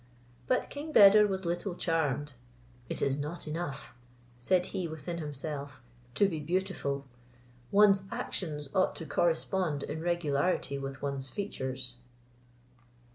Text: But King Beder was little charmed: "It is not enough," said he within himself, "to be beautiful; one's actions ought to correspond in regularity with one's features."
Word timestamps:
But 0.47 0.71
King 0.71 0.91
Beder 0.91 1.27
was 1.27 1.45
little 1.45 1.75
charmed: 1.75 2.33
"It 2.89 3.03
is 3.03 3.19
not 3.19 3.47
enough," 3.47 3.93
said 4.35 4.65
he 4.65 4.87
within 4.87 5.19
himself, 5.19 5.79
"to 6.15 6.27
be 6.27 6.39
beautiful; 6.39 7.05
one's 7.69 8.01
actions 8.11 8.67
ought 8.73 8.95
to 8.95 9.05
correspond 9.05 9.83
in 9.83 10.01
regularity 10.01 10.79
with 10.79 11.03
one's 11.03 11.29
features." 11.29 11.97